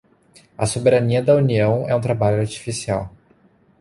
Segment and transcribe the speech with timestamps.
[0.57, 3.13] A soberania da União é um trabalho artificial.